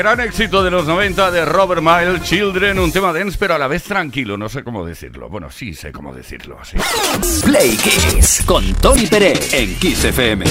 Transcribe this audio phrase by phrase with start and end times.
[0.00, 3.68] Gran éxito de los 90 de Robert Miles, Children, un tema dense pero a la
[3.68, 5.28] vez tranquilo, no sé cómo decirlo.
[5.28, 6.78] Bueno, sí sé cómo decirlo, sí.
[7.44, 10.46] Play Kiss con Tony Pérez en Kiss FM.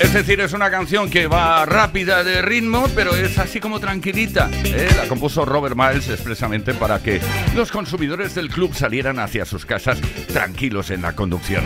[0.00, 4.50] Es decir, es una canción que va rápida de ritmo, pero es así como tranquilita.
[4.52, 4.90] ¿eh?
[4.98, 7.22] La compuso Robert Miles expresamente para que
[7.56, 9.98] los consumidores del club salieran hacia sus casas
[10.30, 11.64] tranquilos en la conducción.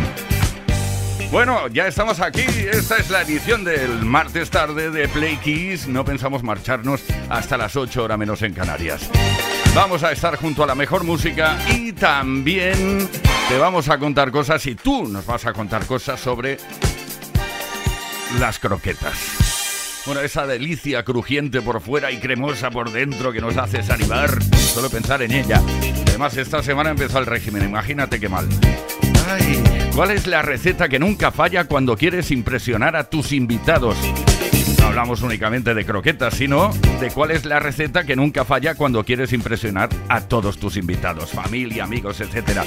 [1.31, 2.41] Bueno, ya estamos aquí.
[2.41, 5.87] Esta es la edición del martes tarde de Play Keys.
[5.87, 9.11] No pensamos marcharnos hasta las 8 horas menos en Canarias.
[9.75, 13.11] Vamos a estar junto a la mejor música y también
[13.49, 16.56] te vamos a contar cosas y tú nos vas a contar cosas sobre
[18.41, 20.03] las croquetas.
[20.06, 24.89] Bueno, esa delicia crujiente por fuera y cremosa por dentro que nos hace salivar solo
[24.89, 25.60] pensar en ella.
[26.06, 28.49] Además, esta semana empezó el régimen, imagínate qué mal.
[29.95, 33.97] ¿Cuál es la receta que nunca falla cuando quieres impresionar a tus invitados?
[34.78, 36.71] No hablamos únicamente de croquetas, sino
[37.01, 41.31] de cuál es la receta que nunca falla cuando quieres impresionar a todos tus invitados,
[41.31, 42.60] familia, amigos, etc.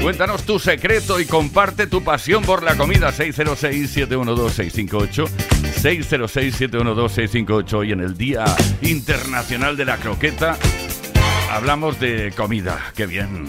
[0.00, 3.12] Cuéntanos tu secreto y comparte tu pasión por la comida.
[3.12, 5.28] 606-712-658.
[5.82, 7.88] 606-712-658.
[7.88, 8.44] Y en el Día
[8.82, 10.56] Internacional de la Croqueta
[11.50, 12.92] hablamos de comida.
[12.94, 13.48] ¡Qué bien!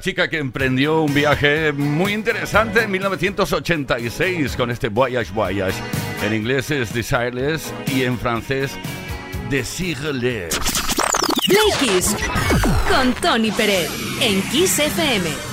[0.00, 5.80] chica que emprendió un viaje muy interesante en 1986 con este Voyage Voyage.
[6.22, 8.72] En inglés es Desireless y en francés
[9.50, 10.58] Desireless.
[11.48, 12.02] Play
[12.88, 13.90] con Tony Pérez
[14.20, 15.47] en Kiss FM.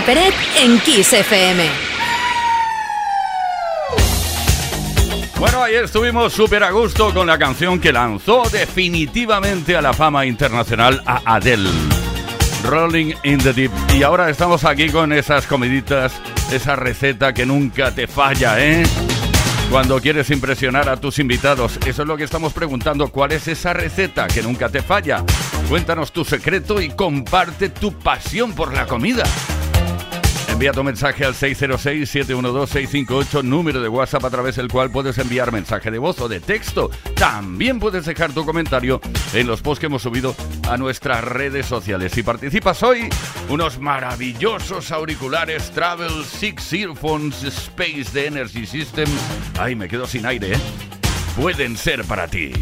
[0.00, 1.68] Peret en Kiss FM.
[5.38, 10.26] Bueno, ayer estuvimos súper a gusto con la canción que lanzó definitivamente a la fama
[10.26, 11.68] internacional a Adele.
[12.64, 13.70] Rolling in the Deep.
[13.94, 16.12] Y ahora estamos aquí con esas comiditas,
[16.50, 18.84] esa receta que nunca te falla, ¿eh?
[19.70, 23.72] Cuando quieres impresionar a tus invitados, eso es lo que estamos preguntando, ¿cuál es esa
[23.72, 25.24] receta que nunca te falla?
[25.68, 29.24] Cuéntanos tu secreto y comparte tu pasión por la comida.
[30.54, 35.90] Envía tu mensaje al 606-712-658, número de WhatsApp a través del cual puedes enviar mensaje
[35.90, 36.92] de voz o de texto.
[37.16, 39.00] También puedes dejar tu comentario
[39.32, 40.36] en los posts que hemos subido
[40.70, 42.12] a nuestras redes sociales.
[42.12, 43.08] Si participas hoy,
[43.48, 49.08] unos maravillosos auriculares Travel Six Earphones Space de Energy System.
[49.58, 50.60] Ay, me quedo sin aire, ¿eh?
[51.34, 52.52] Pueden ser para ti.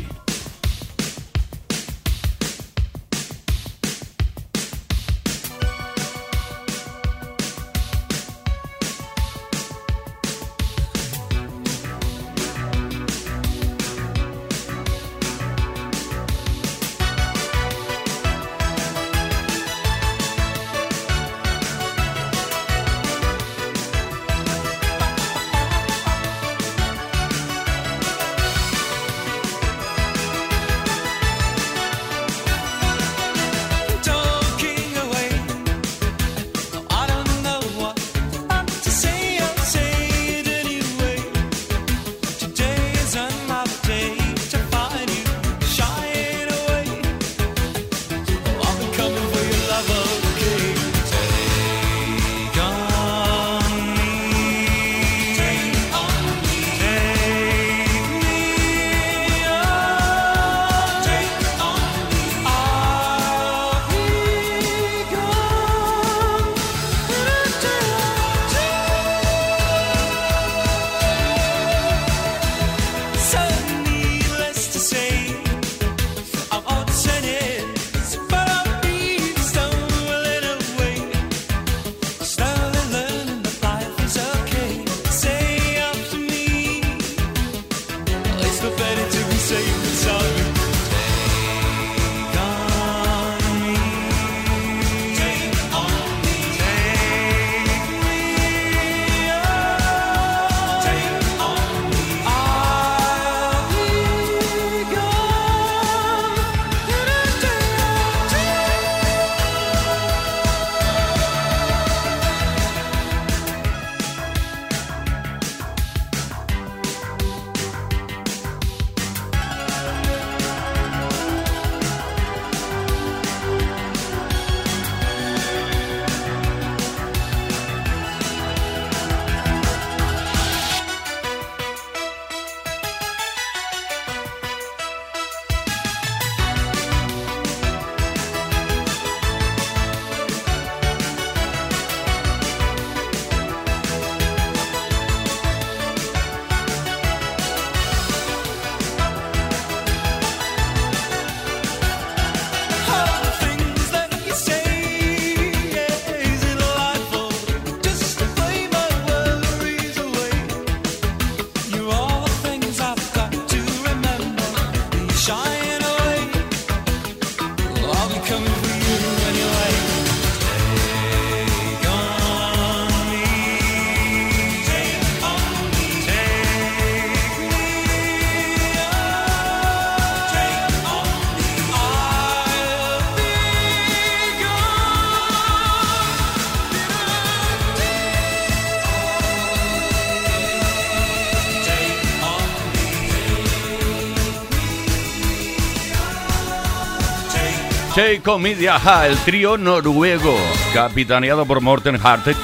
[197.94, 200.34] Seiko Media, el trío noruego,
[200.72, 202.37] capitaneado por Morten Hartek.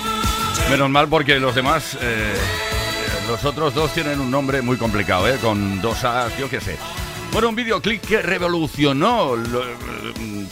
[0.70, 2.34] Menos mal porque los demás, eh,
[3.28, 5.38] los otros dos tienen un nombre muy complicado, ¿eh?
[5.40, 6.76] con dos A's, yo qué sé.
[7.32, 10.46] Bueno, un videoclip que revolucionó, lo- eh,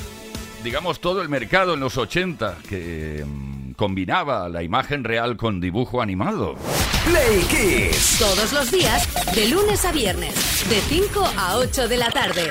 [0.64, 6.00] digamos, todo el mercado en los 80, que mm, combinaba la imagen real con dibujo
[6.00, 6.54] animado.
[7.04, 8.16] Play Kiss.
[8.18, 10.34] Todos los días, de lunes a viernes,
[10.70, 12.50] de 5 a 8 de la tarde.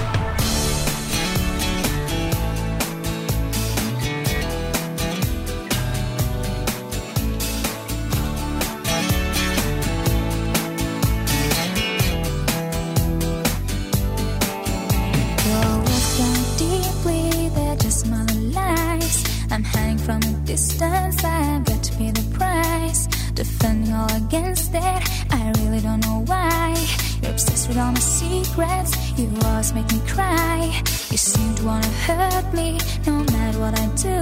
[27.71, 30.83] With all my secrets, you always make me cry.
[31.09, 34.19] You seem to wanna hurt me, no matter what I do.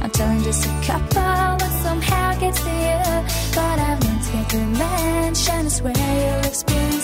[0.00, 3.02] I'm telling just a couple, but somehow it gets to you.
[3.54, 7.03] But I've learned to get revenge, and I swear you'll experience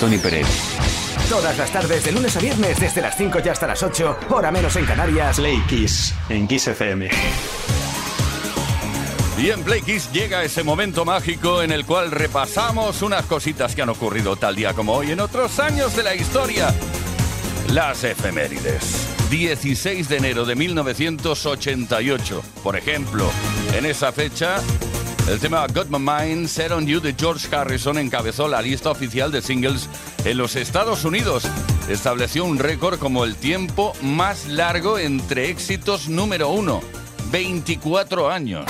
[0.00, 0.46] Tony Pérez.
[1.28, 4.50] Todas las tardes, de lunes a viernes, desde las 5 y hasta las 8, hora
[4.50, 5.36] menos en Canarias.
[5.36, 7.10] Play Kiss en Kiss FM.
[9.38, 13.82] Y en Play Kiss llega ese momento mágico en el cual repasamos unas cositas que
[13.82, 16.74] han ocurrido tal día como hoy en otros años de la historia.
[17.68, 19.06] Las efemérides.
[19.30, 22.42] 16 de enero de 1988.
[22.62, 23.30] Por ejemplo,
[23.76, 24.60] en esa fecha,
[25.30, 29.30] el tema Got My Mind, Set on You de George Harrison encabezó la lista oficial
[29.30, 29.88] de singles
[30.24, 31.44] en los Estados Unidos.
[31.88, 36.80] Estableció un récord como el tiempo más largo entre éxitos número uno.
[37.30, 38.64] 24 años.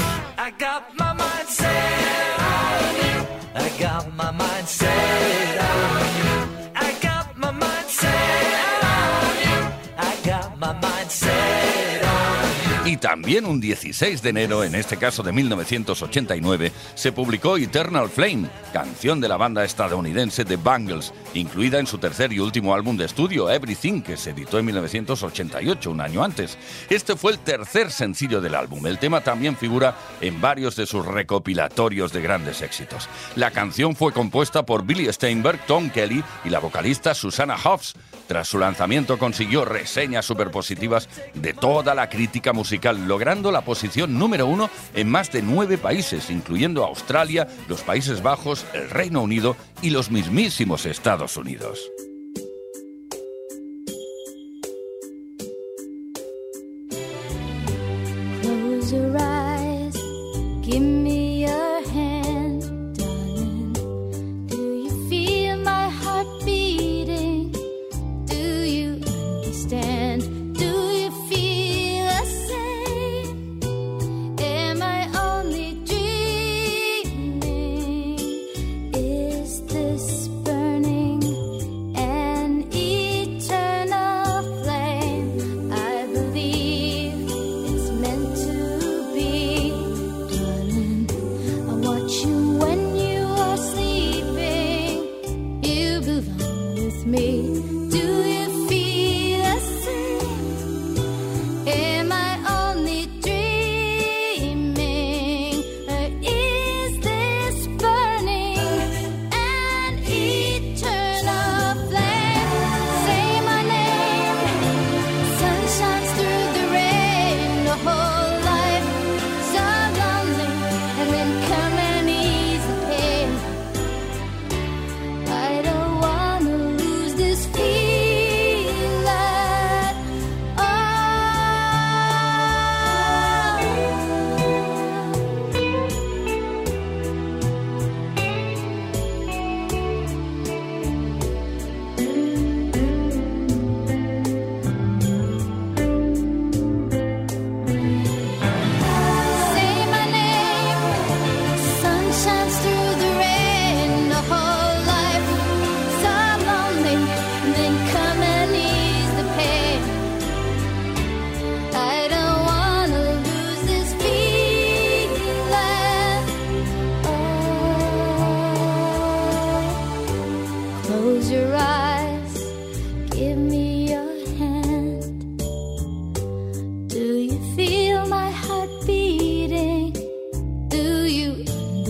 [13.00, 19.20] también un 16 de enero, en este caso de 1989, se publicó Eternal Flame, canción
[19.20, 23.50] de la banda estadounidense The Bangles, incluida en su tercer y último álbum de estudio,
[23.50, 26.58] Everything, que se editó en 1988, un año antes.
[26.90, 28.86] Este fue el tercer sencillo del álbum.
[28.86, 33.08] El tema también figura en varios de sus recopilatorios de grandes éxitos.
[33.34, 37.94] La canción fue compuesta por Billy Steinberg, Tom Kelly y la vocalista Susanna Hoffs
[38.30, 44.46] tras su lanzamiento consiguió reseñas superpositivas de toda la crítica musical, logrando la posición número
[44.46, 49.90] uno en más de nueve países, incluyendo Australia, los Países Bajos, el Reino Unido y
[49.90, 51.90] los mismísimos Estados Unidos.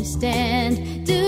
[0.00, 1.04] understand.
[1.04, 1.19] Do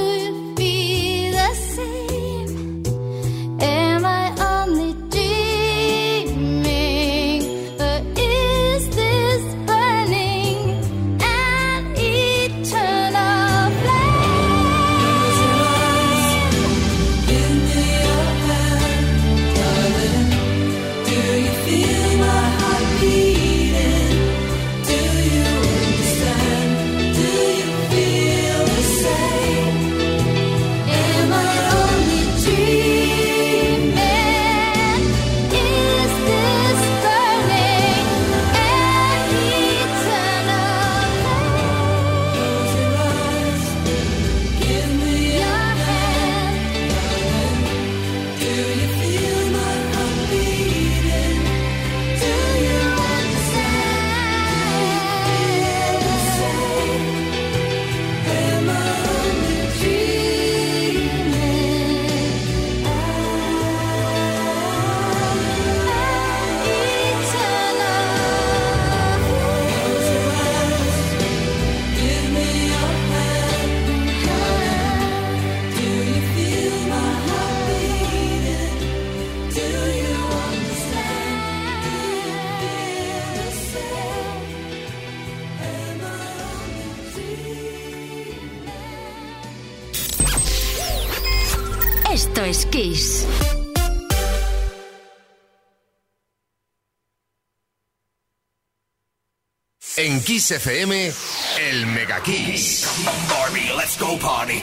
[99.97, 101.13] En Kiss FM,
[101.61, 102.87] el Mega Kiss.
[103.29, 104.63] Barbie, let's go party.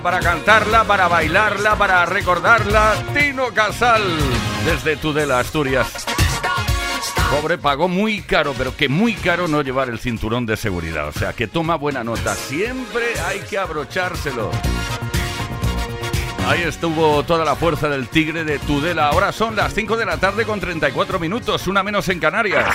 [0.00, 4.02] Para cantarla, para bailarla, para recordarla, Tino Casal,
[4.64, 6.06] desde Tudela, Asturias.
[7.30, 11.08] Pobre pagó muy caro, pero que muy caro no llevar el cinturón de seguridad.
[11.08, 12.34] O sea, que toma buena nota.
[12.34, 14.50] Siempre hay que abrochárselo.
[16.48, 19.08] Ahí estuvo toda la fuerza del tigre de Tudela.
[19.08, 22.74] Ahora son las 5 de la tarde con 34 minutos, una menos en Canarias.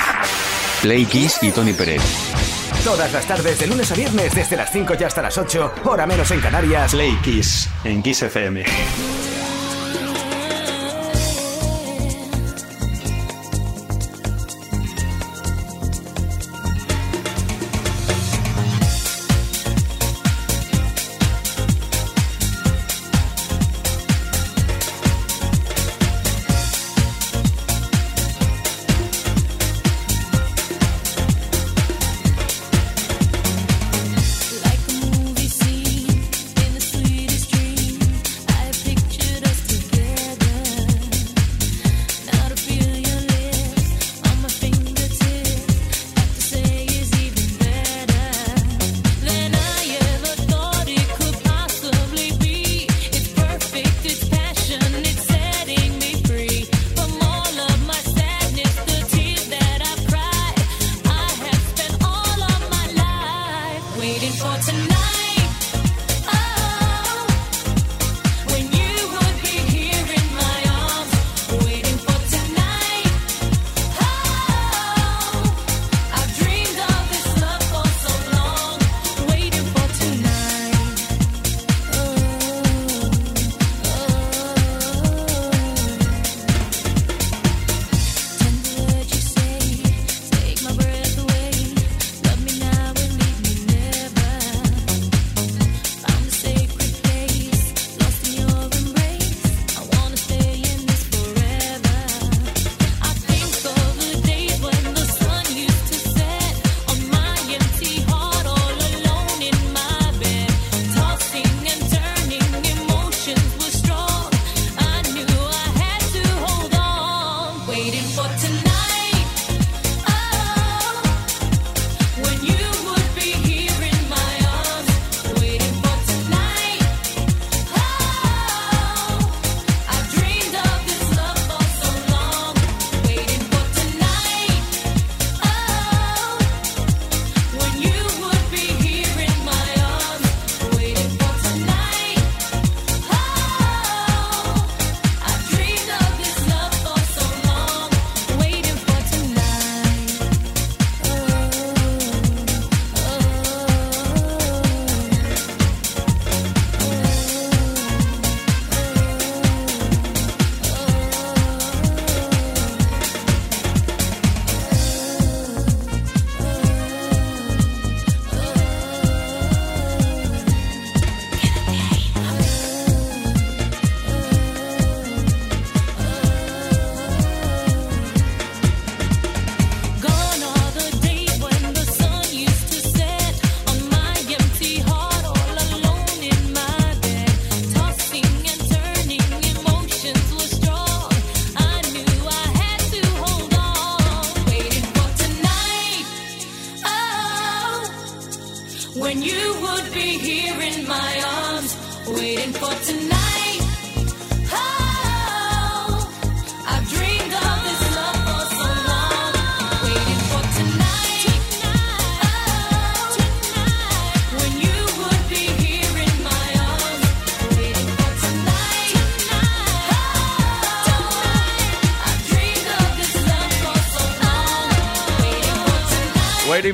[0.84, 2.47] Play Kiss y Tony Pérez.
[2.84, 6.06] Todas las tardes, de lunes a viernes, desde las 5 y hasta las 8, hora
[6.06, 6.92] menos en Canarias.
[6.92, 8.63] Play Kiss en Kiss FM.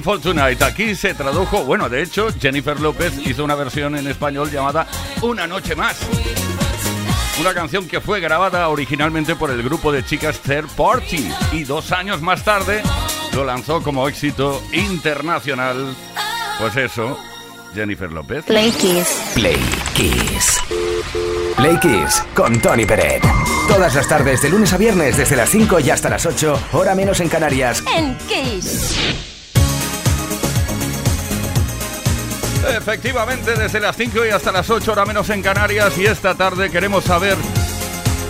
[0.04, 0.62] For Tonight.
[0.62, 4.86] Aquí se tradujo, bueno, de hecho, Jennifer López hizo una versión en español llamada
[5.22, 5.97] Una noche más.
[7.39, 11.91] Una canción que fue grabada originalmente por el grupo de chicas Third Party y dos
[11.91, 12.84] años más tarde
[13.34, 15.95] lo lanzó como éxito internacional.
[16.60, 17.18] Pues eso,
[17.74, 18.45] Jennifer López.
[18.45, 19.32] Play Kiss.
[19.34, 19.60] Play
[19.95, 20.60] Kiss.
[21.56, 23.24] Play Kiss con Tony Peret.
[23.68, 26.93] Todas las tardes, de lunes a viernes, desde las 5 y hasta las 8, hora
[26.93, 27.84] menos en Canarias.
[27.95, 29.22] En Kiss.
[32.76, 36.71] Efectivamente, desde las 5 y hasta las 8 horas menos en Canarias y esta tarde
[36.71, 37.38] queremos saber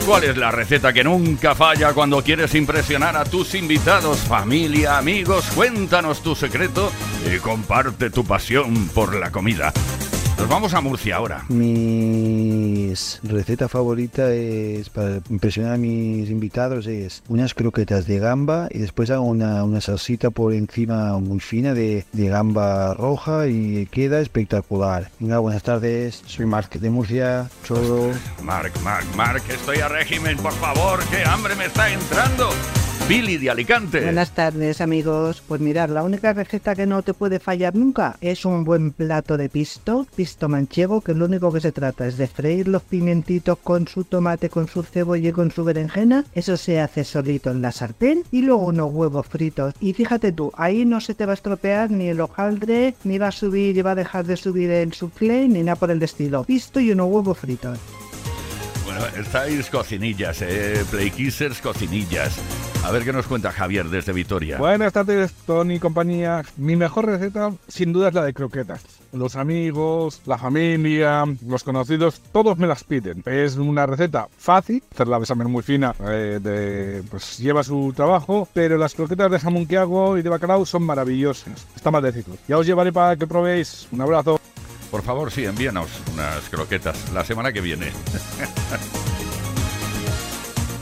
[0.05, 5.45] cuál es la receta que nunca falla cuando quieres impresionar a tus invitados, familia, amigos.
[5.55, 6.91] Cuéntanos tu secreto
[7.33, 9.71] y comparte tu pasión por la comida.
[10.43, 11.45] Nos vamos a Murcia ahora.
[11.47, 12.91] Mi
[13.23, 19.09] receta favorita es para impresionar a mis invitados es unas croquetas de gamba y después
[19.09, 25.11] hago una, una salsita por encima muy fina de, de gamba roja y queda espectacular.
[25.17, 28.11] Venga, buenas tardes, soy Marc de Murcia, Choro.
[28.41, 32.49] Marc, Marc, Marc, estoy a régimen, por favor, que hambre me está entrando.
[33.07, 34.01] Billy de Alicante.
[34.01, 35.43] Buenas tardes amigos.
[35.45, 39.35] Pues mirar, la única receta que no te puede fallar nunca es un buen plato
[39.35, 43.57] de pisto, pisto manchego, que lo único que se trata es de freír los pimientitos
[43.59, 46.23] con su tomate, con su cebolla y con su berenjena.
[46.33, 49.73] Eso se hace solito en la sartén y luego unos huevos fritos.
[49.81, 53.27] Y fíjate tú, ahí no se te va a estropear ni el hojaldre, ni va
[53.27, 56.45] a subir y va a dejar de subir el soufflé, ni nada por el estilo.
[56.45, 57.79] Pisto y unos huevos fritos.
[58.99, 62.37] Bueno, estáis cocinillas, eh, Playkissers cocinillas.
[62.83, 64.57] A ver qué nos cuenta Javier desde Vitoria.
[64.57, 66.43] Buenas tardes, Tony y compañía.
[66.57, 68.83] Mi mejor receta, sin duda, es la de croquetas.
[69.11, 73.23] Los amigos, la familia, los conocidos, todos me las piden.
[73.25, 78.47] Es una receta fácil, hacerla de saber muy fina, eh, de, pues lleva su trabajo,
[78.53, 81.65] pero las croquetas de jamón que hago y de bacalao son maravillosas.
[81.75, 82.35] Está más decirlo.
[82.47, 83.87] Ya os llevaré para que probéis.
[83.91, 84.39] Un abrazo.
[84.93, 87.91] Por favor, sí, envíanos unas croquetas la semana que viene.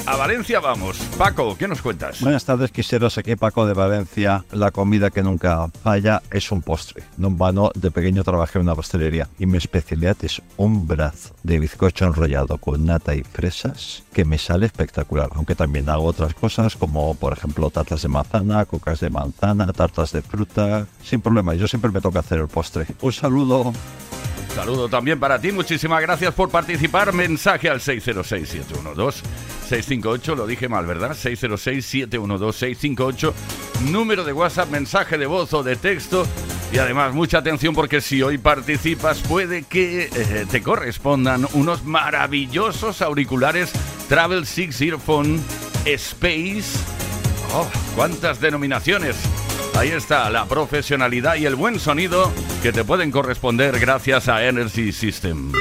[0.08, 0.98] A Valencia vamos.
[1.18, 2.22] Paco, ¿qué nos cuentas?
[2.22, 3.18] Buenas tardes, quiseros.
[3.18, 4.44] Aquí Paco de Valencia.
[4.52, 7.04] La comida que nunca falla es un postre.
[7.18, 11.36] No en vano, de pequeño trabajé en una pastelería y mi especialidad es un brazo
[11.44, 15.30] de bizcocho enrollado con nata y fresas que me sale espectacular.
[15.36, 20.12] Aunque también hago otras cosas como, por ejemplo, tartas de manzana, cocas de manzana, tartas
[20.12, 20.88] de fruta.
[21.04, 22.88] Sin problema, yo siempre me toca hacer el postre.
[23.02, 23.72] Un saludo.
[24.56, 27.14] Saludo también para ti, muchísimas gracias por participar.
[27.14, 31.12] Mensaje al 606-712-658, lo dije mal, ¿verdad?
[31.12, 33.32] 606-712-658,
[33.92, 36.28] número de WhatsApp, mensaje de voz o de texto.
[36.74, 43.02] Y además, mucha atención porque si hoy participas puede que eh, te correspondan unos maravillosos
[43.02, 43.72] auriculares
[44.10, 45.42] Travel Six Earphone
[45.86, 46.78] Space.
[47.54, 49.16] ¡Oh, cuántas denominaciones!
[49.76, 54.92] Ahí está la profesionalidad y el buen sonido que te pueden corresponder gracias a Energy
[54.92, 55.52] System.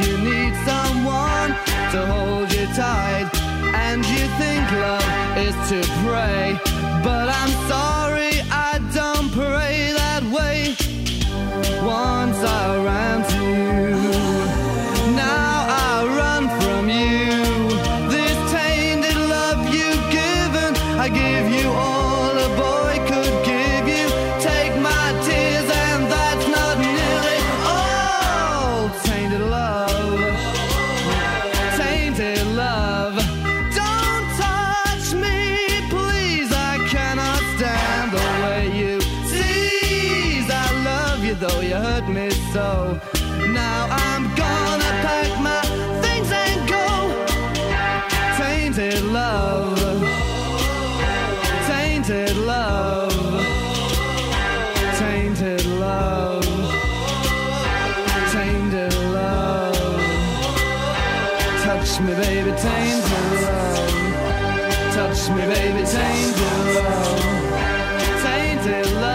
[0.00, 1.50] You need someone
[1.92, 3.28] to hold you tight,
[3.74, 6.56] and you think love is to pray.
[7.02, 8.27] But I'm sorry,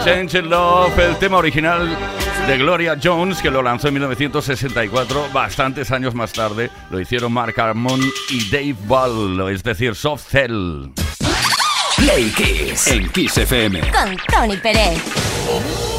[0.04, 1.97] Change in Love, el tema original
[2.45, 6.70] de Gloria Jones, que lo lanzó en 1964, bastantes años más tarde.
[6.89, 10.89] Lo hicieron Mark Harmon y Dave Ball, es decir, Soft Cell.
[11.95, 13.80] Play Kiss en Kiss FM.
[13.80, 15.93] Con Tony Pérez.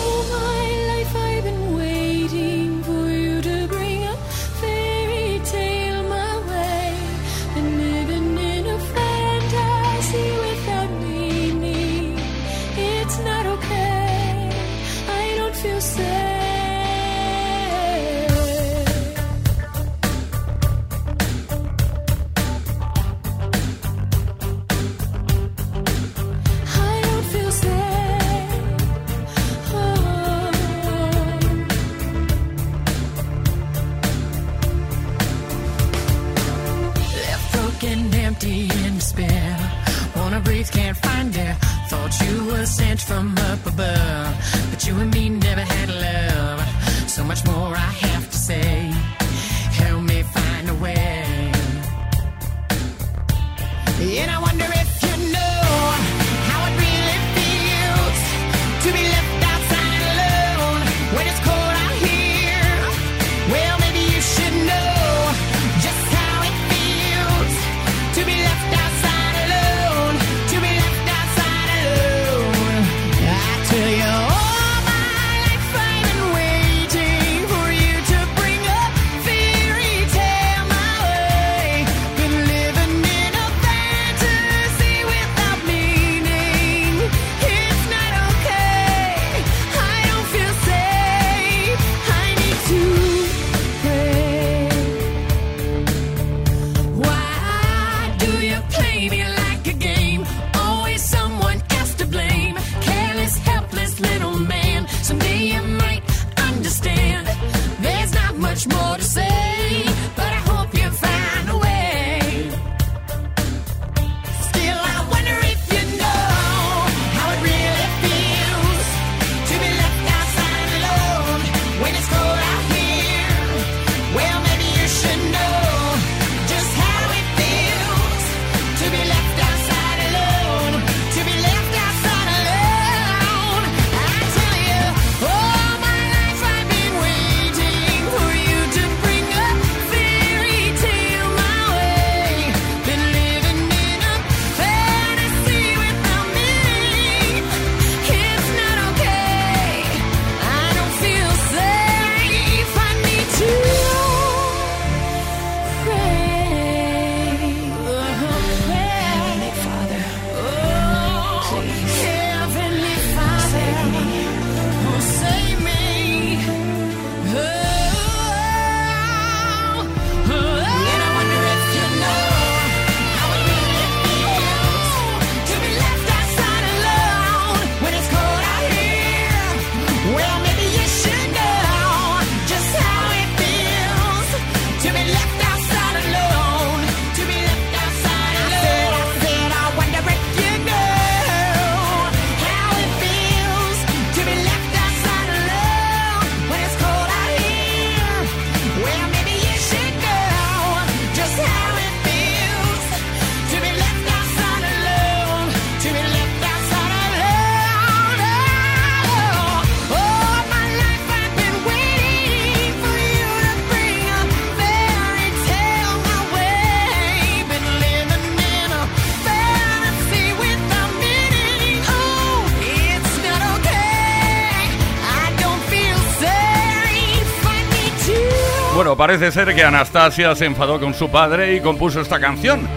[228.97, 232.69] Parece ser que Anastasia se enfadó con su padre y compuso esta canción.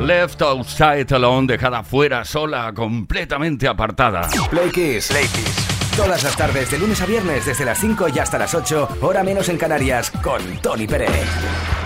[0.00, 4.28] Left outside alone, dejada fuera, sola, completamente apartada.
[4.50, 5.10] Play Kiss.
[5.96, 9.22] Todas las tardes, de lunes a viernes, desde las 5 y hasta las 8, hora
[9.22, 11.85] menos en Canarias, con Tony Pérez.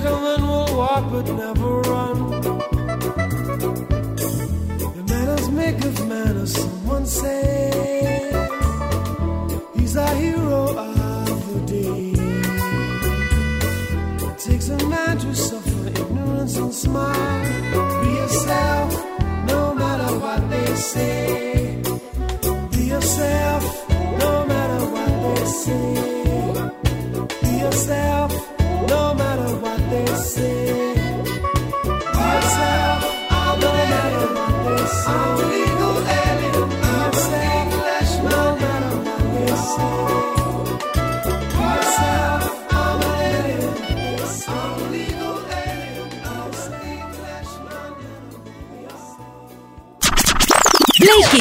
[0.00, 2.40] gentleman will walk but never run.
[4.96, 8.30] The manners make of manners, someone say.
[9.74, 12.12] He's a hero of the day.
[14.28, 17.42] It takes a man to suffer ignorance and smile.
[18.02, 18.90] Be yourself,
[19.46, 21.37] no matter what they say.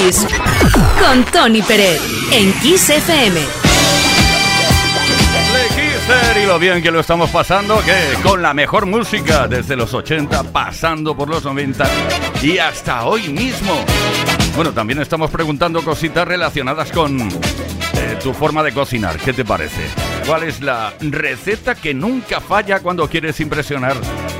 [0.08, 2.00] Con Tony Pérez
[2.32, 3.42] en Kiss FM.
[6.42, 10.44] Y lo bien que lo estamos pasando, que con la mejor música desde los 80,
[10.44, 11.86] pasando por los 90
[12.42, 13.84] y hasta hoy mismo.
[14.56, 19.18] Bueno, también estamos preguntando cositas relacionadas con eh, tu forma de cocinar.
[19.18, 19.82] ¿Qué te parece?
[20.26, 23.98] ¿Cuál es la receta que nunca falla cuando quieres impresionar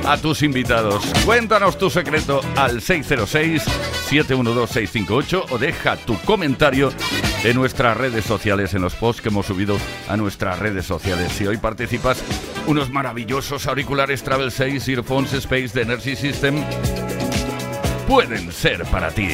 [0.08, 1.04] a tus invitados?
[1.24, 6.90] Cuéntanos tu secreto al 606-712-658 o deja tu comentario
[7.44, 9.76] en nuestras redes sociales, en los posts que hemos subido
[10.08, 11.32] a nuestras redes sociales.
[11.32, 12.24] Si hoy participas,
[12.66, 16.64] unos maravillosos auriculares Travel 6 Earphones Space de Energy System
[18.06, 19.28] pueden ser para ti.